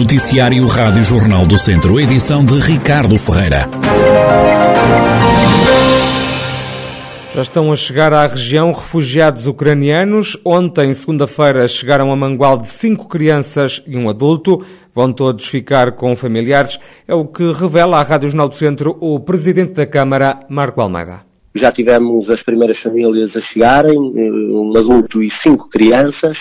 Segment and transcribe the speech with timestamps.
[0.00, 3.68] Noticiário Rádio Jornal do Centro, edição de Ricardo Ferreira.
[7.34, 10.38] Já estão a chegar à região refugiados ucranianos.
[10.42, 14.64] Ontem, segunda-feira, chegaram a Mangualde cinco crianças e um adulto.
[14.94, 16.78] Vão todos ficar com familiares.
[17.06, 21.29] É o que revela à Rádio Jornal do Centro o presidente da Câmara, Marco Almeida.
[21.54, 26.36] Já tivemos as primeiras famílias a chegarem, um adulto e cinco crianças.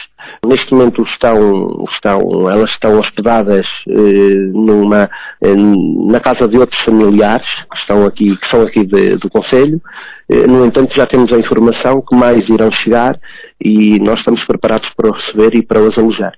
[0.45, 5.09] Neste momento estão, estão, elas estão hospedadas eh, numa,
[5.41, 9.81] eh, na casa de outros familiares que estão aqui, que são aqui de, do Conselho.
[10.29, 13.19] Eh, no entanto, já temos a informação que mais irão chegar
[13.59, 16.33] e nós estamos preparados para o receber e para os alojar.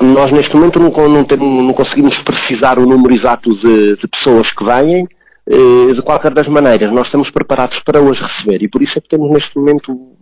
[0.00, 4.48] Nós neste momento não, não, temos, não conseguimos precisar o número exato de, de pessoas
[4.52, 5.06] que vêm,
[5.48, 9.08] de qualquer das maneiras, nós estamos preparados para os receber e por isso é que
[9.08, 10.12] temos neste momento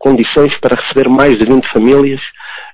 [0.00, 2.20] condições para receber mais de 20 famílias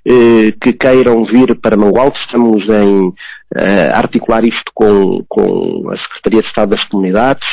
[0.06, 2.16] eh, que queiram vir para Mangualde.
[2.20, 3.12] Estamos em
[3.56, 7.46] eh, articular isto com, com a Secretaria de Estado das Comunidades,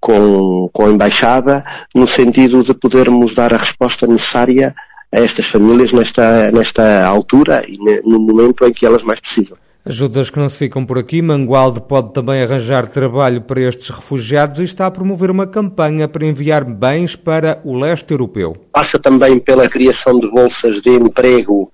[0.00, 4.74] com, com a Embaixada, no sentido de podermos dar a resposta necessária
[5.14, 9.56] a estas famílias nesta, nesta altura e no momento em que elas mais precisam.
[9.84, 11.20] Ajudas que não se ficam por aqui.
[11.20, 16.24] Mangualde pode também arranjar trabalho para estes refugiados e está a promover uma campanha para
[16.24, 18.52] enviar bens para o leste europeu.
[18.72, 21.72] Passa também pela criação de bolsas de emprego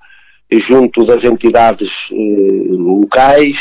[0.70, 3.56] junto das entidades eh, locais.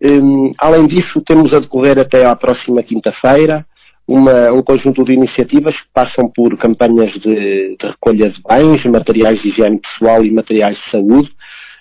[0.00, 3.66] Um, além disso, temos a decorrer até à próxima quinta-feira
[4.06, 9.48] um conjunto de iniciativas que passam por campanhas de, de recolha de bens, materiais de
[9.48, 11.30] higiene pessoal e materiais de saúde,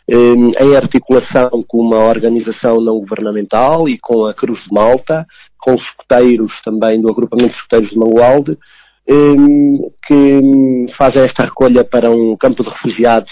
[0.07, 5.25] em articulação com uma organização não governamental e com a Cruz de Malta,
[5.59, 8.57] com os escuteiros também do agrupamento de escuteiros de Mangualde,
[10.07, 13.31] que fazem esta recolha para um campo de refugiados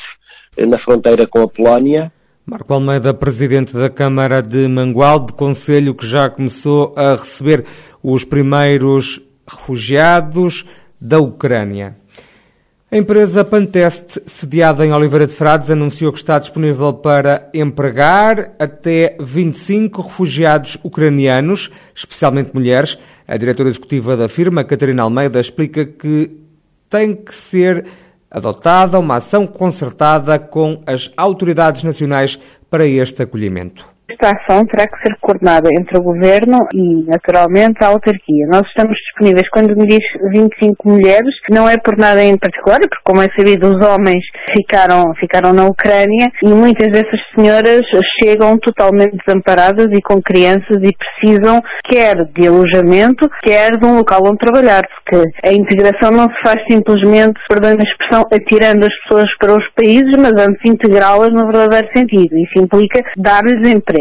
[0.57, 2.11] eh, na fronteira com a Polónia.
[2.45, 7.65] Marco Almeida, presidente da Câmara de Mangualde, conselho que já começou a receber
[8.03, 10.65] os primeiros refugiados
[10.99, 11.95] da Ucrânia.
[12.93, 19.15] A empresa Pantest, sediada em Oliveira de Frades, anunciou que está disponível para empregar até
[19.17, 22.97] 25 refugiados ucranianos, especialmente mulheres.
[23.25, 26.37] A diretora executiva da firma, Catarina Almeida, explica que
[26.89, 27.85] tem que ser
[28.29, 32.37] adotada uma ação concertada com as autoridades nacionais
[32.69, 33.90] para este acolhimento.
[34.11, 38.45] Esta ação terá que ser coordenada entre o Governo e, naturalmente, a autarquia.
[38.47, 43.03] Nós estamos disponíveis, quando me diz 25 mulheres, não é por nada em particular, porque,
[43.03, 44.23] como é sabido, os homens
[44.55, 47.81] ficaram, ficaram na Ucrânia e muitas dessas senhoras
[48.21, 54.21] chegam totalmente desamparadas e com crianças e precisam quer de alojamento, quer de um local
[54.25, 59.29] onde trabalhar, porque a integração não se faz simplesmente, perdão a expressão, atirando as pessoas
[59.39, 62.35] para os países, mas antes integrá-las no verdadeiro sentido.
[62.37, 64.00] Isso implica dar-lhes emprego.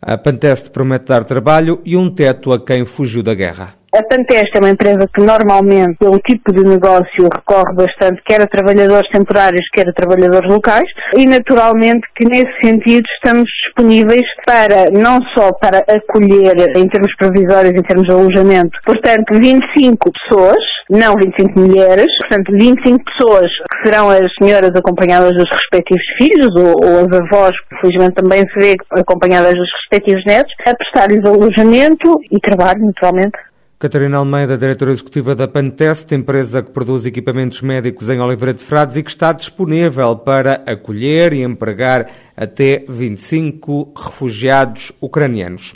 [0.00, 3.81] A Panteste promete dar trabalho e um teto a quem fugiu da guerra.
[3.94, 8.46] A Panteste é uma empresa que normalmente, pelo tipo de negócio, recorre bastante quer a
[8.46, 15.18] trabalhadores temporários, quer a trabalhadores locais, e naturalmente que nesse sentido estamos disponíveis para, não
[15.36, 21.60] só para acolher em termos provisórios, em termos de alojamento, portanto 25 pessoas, não 25
[21.60, 27.12] mulheres, portanto 25 pessoas que serão as senhoras acompanhadas dos respectivos filhos, ou, ou as
[27.12, 32.86] avós, que felizmente também se vê acompanhadas dos respectivos netos, a prestar-lhes alojamento e trabalho,
[32.86, 33.51] naturalmente.
[33.82, 38.96] Catarina Almeida, diretora executiva da Pantest, empresa que produz equipamentos médicos em Oliveira de Frades
[38.96, 45.74] e que está disponível para acolher e empregar até 25 refugiados ucranianos.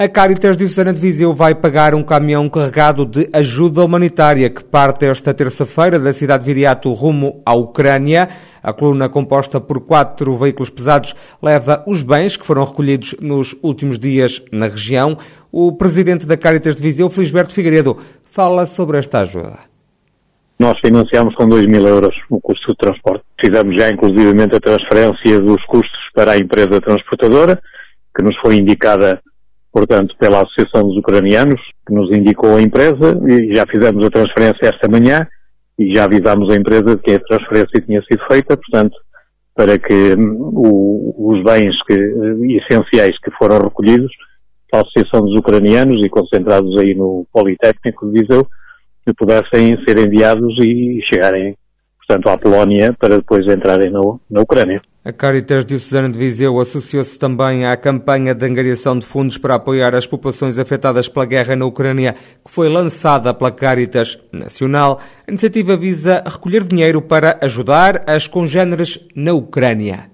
[0.00, 4.62] A Caritas de Susana de Viseu vai pagar um caminhão carregado de ajuda humanitária que
[4.62, 8.28] parte esta terça-feira da cidade de Viriato rumo à Ucrânia.
[8.62, 13.98] A coluna, composta por quatro veículos pesados, leva os bens que foram recolhidos nos últimos
[13.98, 15.18] dias na região.
[15.50, 19.58] O presidente da Caritas de Viseu, Felisberto Figueiredo, fala sobre esta ajuda.
[20.60, 23.24] Nós financiamos com 2 mil euros o custo de transporte.
[23.44, 27.60] Fizemos já, inclusivamente, a transferência dos custos para a empresa transportadora,
[28.16, 29.20] que nos foi indicada
[29.72, 34.68] portanto, pela Associação dos Ucranianos, que nos indicou a empresa, e já fizemos a transferência
[34.68, 35.26] esta manhã,
[35.78, 38.96] e já avisámos a empresa de que a transferência tinha sido feita, portanto,
[39.54, 41.94] para que hum, o, os bens que,
[42.62, 44.10] essenciais que foram recolhidos
[44.70, 48.46] pela Associação dos Ucranianos e concentrados aí no Politécnico de Viseu,
[49.16, 51.56] pudessem ser enviados e chegarem,
[52.08, 54.80] portanto, à Polónia para depois entrarem no, na Ucrânia.
[55.04, 59.94] A Caritas Diocesana de Viseu associou-se também à campanha de angariação de fundos para apoiar
[59.94, 65.00] as populações afetadas pela guerra na Ucrânia, que foi lançada pela Caritas Nacional.
[65.26, 70.10] A iniciativa visa recolher dinheiro para ajudar as congêneres na Ucrânia.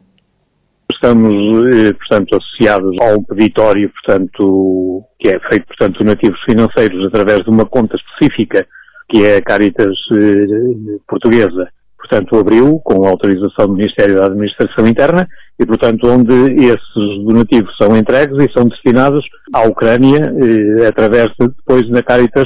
[0.93, 1.35] estamos,
[1.75, 7.51] eh, portanto, associados a um peditório, portanto, que é feito, portanto, donativos financeiros através de
[7.51, 8.67] uma conta específica,
[9.09, 11.69] que é a Caritas eh, Portuguesa.
[12.05, 15.27] Portanto, abriu com autorização do Ministério da Administração Interna
[15.59, 19.25] e, portanto, onde esses donativos são entregues e são destinados
[19.55, 22.45] à Ucrânia, eh, através de, depois da Caritas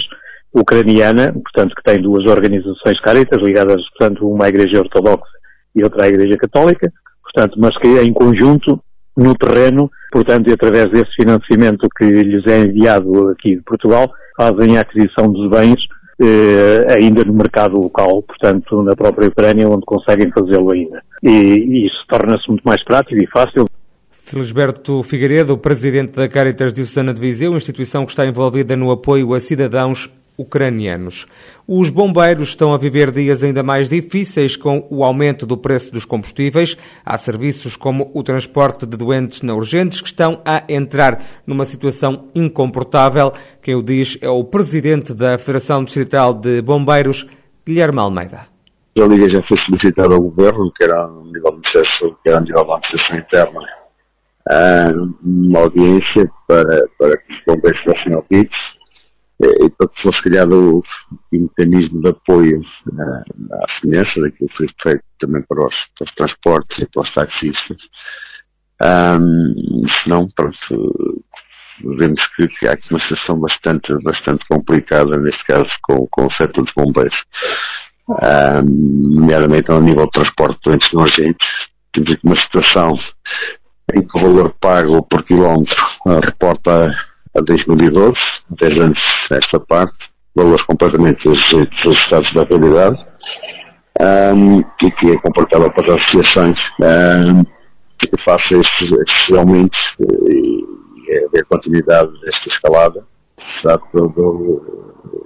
[0.54, 5.26] ucraniana, portanto, que tem duas organizações Caritas ligadas, portanto, uma à Igreja Ortodoxa
[5.74, 6.92] e outra à Igreja Católica,
[7.24, 8.80] portanto, mas que em conjunto,
[9.16, 14.78] no terreno, portanto, e através desse financiamento que lhes é enviado aqui de Portugal, fazem
[14.78, 15.80] a aquisição dos bens
[16.20, 21.02] eh, ainda no mercado local, portanto, na própria Ucrânia, onde conseguem fazê-lo ainda.
[21.22, 23.66] E, e isso torna-se muito mais prático e fácil.
[24.10, 29.40] Felisberto Figueiredo, presidente da Caritas Diocesana de Viseu, instituição que está envolvida no apoio a
[29.40, 31.26] cidadãos ucranianos.
[31.66, 36.04] Os bombeiros estão a viver dias ainda mais difíceis com o aumento do preço dos
[36.04, 36.76] combustíveis.
[37.04, 42.28] Há serviços como o transporte de doentes na urgentes que estão a entrar numa situação
[42.34, 43.32] incomportável.
[43.60, 47.26] Quem o diz é o presidente da Federação Distrital de Bombeiros,
[47.66, 48.46] Guilherme Almeida.
[48.96, 52.64] A Liga já foi solicitada ao Governo, quer a nível de acesso, quer a nível
[52.64, 53.60] da administração interna,
[55.22, 58.77] uma audiência para, para que os bombeiros fossem ouvidos eh,
[59.40, 60.82] e para que fosse criado o,
[61.30, 62.60] mecanismo de apoio
[62.92, 67.02] na, à semelhança daquilo que foi feito também para os, para os transportes e para
[67.02, 67.78] os taxistas.
[68.82, 71.24] Um, senão, pronto,
[71.98, 76.32] vemos que, que há aqui uma situação bastante, bastante complicada, neste caso, com, com o
[76.32, 77.16] setor dos bombeiros.
[78.08, 81.48] Um, nomeadamente ao nível de transporte de doentes não agentes,
[81.92, 82.92] temos aqui uma situação
[83.94, 85.76] em que o valor pago por quilómetro
[86.24, 86.94] reporta
[87.36, 88.14] a 2012,
[88.60, 88.98] 10 anos
[89.30, 89.96] esta parte,
[90.34, 93.06] valores completamente desajustados da realidade,
[94.00, 97.44] um, e que é comparável para as associações um,
[97.98, 100.64] que façam estes, estes aumentos e,
[101.34, 103.04] e a continuidade desta escalada,
[103.60, 104.62] será todo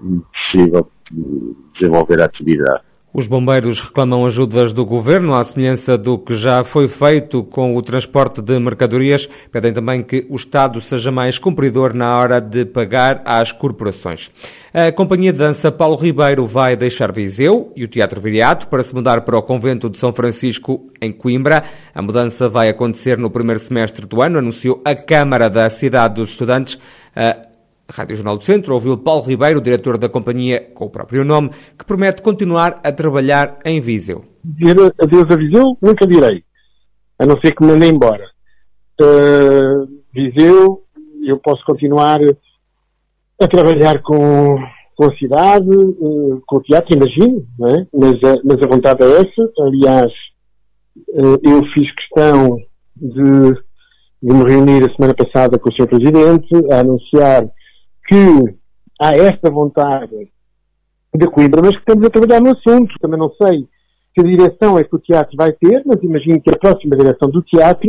[0.03, 0.91] impossível
[1.75, 2.83] desenvolver a atividade.
[3.15, 7.83] Os bombeiros reclamam ajudas do governo, à semelhança do que já foi feito com o
[7.83, 9.29] transporte de mercadorias.
[9.51, 14.31] Pedem também que o Estado seja mais cumpridor na hora de pagar às corporações.
[14.73, 18.95] A Companhia de Dança Paulo Ribeiro vai deixar Viseu e o Teatro Viriato para se
[18.95, 21.65] mudar para o Convento de São Francisco, em Coimbra.
[21.95, 26.31] A mudança vai acontecer no primeiro semestre do ano, anunciou a Câmara da Cidade dos
[26.31, 26.79] Estudantes.
[27.93, 31.85] Rádio Jornal do Centro ouviu Paulo Ribeiro, diretor da companhia com o próprio nome, que
[31.85, 34.25] promete continuar a trabalhar em Viseu.
[34.43, 36.43] Dizer adeus a Viseu nunca direi,
[37.19, 38.25] a não ser que me mandem embora.
[39.01, 40.83] Uh, Viseu,
[41.27, 42.21] eu posso continuar
[43.41, 44.57] a trabalhar com,
[44.97, 47.87] com a cidade, uh, com o teatro, imagino, é?
[47.93, 49.53] mas, a, mas a vontade é essa.
[49.61, 50.11] Aliás,
[51.11, 52.57] uh, eu fiz questão
[52.97, 53.53] de,
[54.23, 55.89] de me reunir a semana passada com o Sr.
[55.89, 57.47] Presidente a anunciar
[58.07, 58.55] que
[59.01, 60.31] há esta vontade
[61.15, 62.95] de Coimbra, mas que estamos a trabalhar no assunto.
[63.01, 63.67] Também não sei
[64.15, 67.43] que direção é que o teatro vai ter, mas imagino que a próxima direção do
[67.43, 67.89] teatro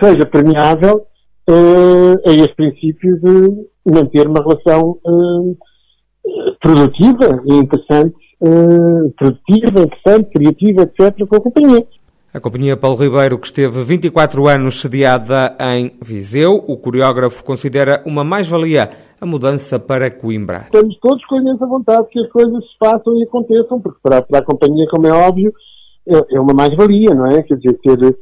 [0.00, 1.06] seja permeável
[1.48, 5.56] uh, a este princípio de manter uma relação uh,
[6.60, 11.86] produtiva e interessante, uh, produtiva, interessante, criativa, etc., com a companhia.
[12.32, 18.22] A Companhia Paulo Ribeiro, que esteve 24 anos sediada em Viseu, o coreógrafo considera uma
[18.22, 20.62] mais-valia a mudança para Coimbra.
[20.64, 24.22] Estamos todos com a imensa vontade que as coisas se façam e aconteçam, porque para,
[24.22, 25.52] para a Companhia, como é óbvio,
[26.06, 27.42] é, é uma mais-valia, não é?
[27.42, 28.16] Quer dizer, ter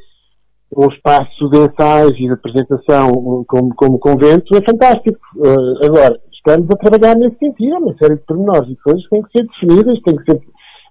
[0.76, 5.18] um espaço de ensaios e de apresentação como, como convento é fantástico.
[5.36, 9.22] Uh, agora, estamos a trabalhar nesse sentido, uma série de pormenores e coisas que têm
[9.22, 10.40] que ser definidas, têm que ser,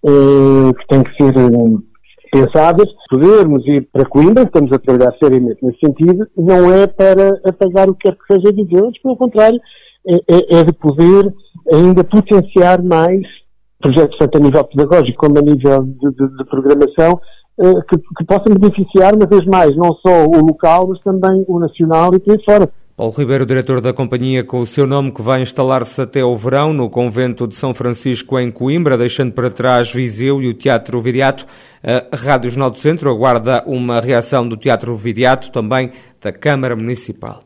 [0.03, 1.83] uh, têm que ser uh,
[2.31, 7.89] pensadas, podermos ir para Coimbra, estamos a trabalhar seriamente nesse sentido, não é para apagar
[7.89, 9.59] o que quer que seja dizer, mas pelo contrário,
[10.07, 11.33] é, é, é, de poder
[11.71, 13.21] ainda potenciar mais
[13.79, 17.19] projetos, tanto a nível pedagógico como a nível de, de, de programação,
[17.59, 21.59] eh, que, que possam beneficiar, uma vez mais, não só o local, mas também o
[21.59, 22.69] nacional e por aí fora.
[22.97, 26.71] Paulo Ribeiro, diretor da companhia com o seu nome, que vai instalar-se até o verão
[26.71, 31.45] no convento de São Francisco em Coimbra, deixando para trás Viseu e o Teatro Viriato.
[31.83, 37.43] A Rádio Jornal do Centro aguarda uma reação do Teatro Viriato, também da Câmara Municipal.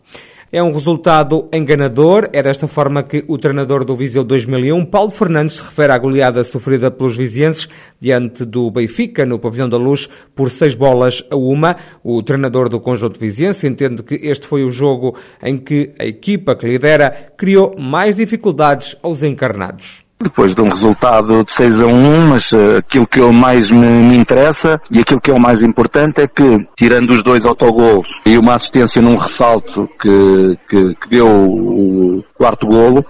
[0.51, 2.27] É um resultado enganador.
[2.33, 6.43] É desta forma que o treinador do Viseu 2001, Paulo Fernandes, se refere à goleada
[6.43, 11.75] sofrida pelos vizienses diante do Benfica, no Pavilhão da Luz, por seis bolas a uma.
[12.03, 16.55] O treinador do conjunto viziense entende que este foi o jogo em que a equipa
[16.55, 20.08] que lidera criou mais dificuldades aos encarnados.
[20.21, 23.87] Depois de um resultado de 6 a 1, mas uh, aquilo que eu mais me,
[23.87, 28.21] me, interessa e aquilo que é o mais importante é que, tirando os dois autogolos
[28.25, 33.05] e uma assistência num ressalto que, que, que deu o quarto golo,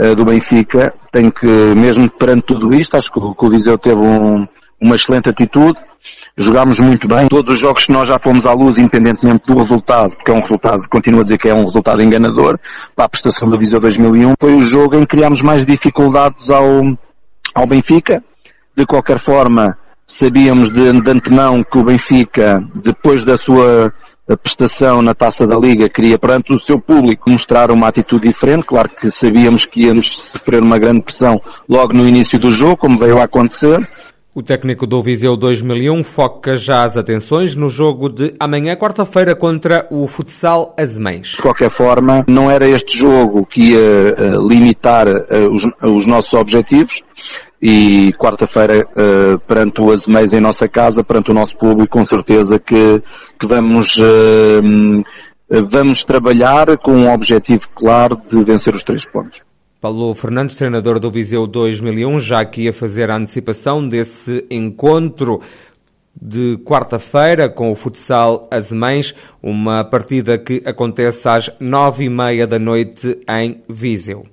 [0.00, 4.00] uh, do Benfica, tem que, mesmo perante tudo isto, acho que, que o Viseu teve
[4.00, 4.46] um,
[4.80, 5.78] uma excelente atitude,
[6.38, 7.28] jogámos muito bem.
[7.28, 10.40] Todos os jogos que nós já fomos à luz, independentemente do resultado, que é um
[10.40, 12.58] resultado, continuo a dizer que é um resultado enganador,
[12.94, 16.64] para a prestação do Viseu 2001, foi o jogo em que criámos mais dificuldades ao,
[17.54, 18.22] ao Benfica.
[18.76, 19.76] De qualquer forma,
[20.06, 23.92] sabíamos de, de antemão que o Benfica, depois da sua
[24.36, 28.66] prestação na taça da Liga, queria perante o seu público mostrar uma atitude diferente.
[28.66, 32.98] Claro que sabíamos que íamos sofrer uma grande pressão logo no início do jogo, como
[32.98, 33.78] veio a acontecer.
[34.34, 39.86] O técnico do Viseu 2001 foca já as atenções no jogo de amanhã, quarta-feira, contra
[39.90, 41.28] o Futsal Azemães.
[41.28, 46.34] De qualquer forma, não era este jogo que ia uh, limitar uh, os, os, nossos
[46.34, 47.02] objetivos
[47.60, 52.58] e quarta-feira, uh, perante o Azemães em nossa casa, perante o nosso público, com certeza
[52.58, 53.02] que,
[53.40, 53.96] que vamos,
[55.70, 59.47] vamos trabalhar com um objetivo claro de vencer os três pontos.
[59.80, 65.40] Paulo Fernandes, treinador do Viseu 2001, já que ia fazer a antecipação desse encontro
[66.20, 72.58] de quarta-feira com o futsal Azemães, uma partida que acontece às nove e meia da
[72.58, 74.26] noite em Viseu.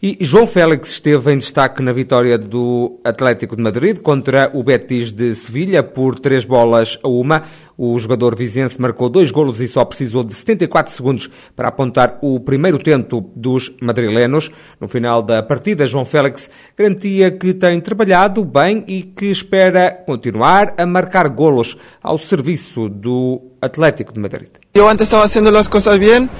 [0.00, 5.10] E João Félix esteve em destaque na vitória do Atlético de Madrid contra o Betis
[5.10, 7.42] de Sevilha por três bolas a uma.
[7.76, 12.38] O jogador vizense marcou dois golos e só precisou de 74 segundos para apontar o
[12.38, 14.52] primeiro tento dos madrilenos.
[14.80, 20.74] No final da partida, João Félix garantia que tem trabalhado bem e que espera continuar
[20.78, 24.50] a marcar golos ao serviço do Atlético de Madrid.
[24.74, 26.30] Eu antes estava fazendo as coisas bem,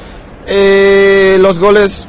[0.46, 2.06] eh, os goles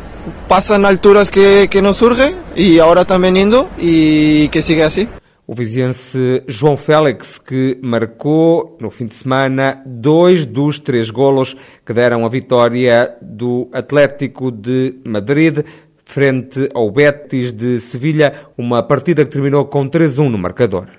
[0.47, 5.07] pasan alturas que, que nos surgen y ahora también indo y que siga así.
[5.47, 11.91] O viziense João Félix, que marcou no fim de semana dois dos três golos que
[11.91, 15.65] deram a vitória do Atlético de Madrid
[16.09, 20.89] frente ao Betis de Sevilha, uma partida que terminou com 3-1 no marcador.